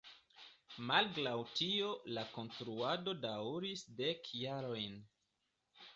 Malgraŭ 0.91 1.33
tio 1.59 1.91
la 2.17 2.23
konstruado 2.37 3.15
daŭris 3.27 3.87
dek 4.03 4.33
jarojn. 4.45 5.01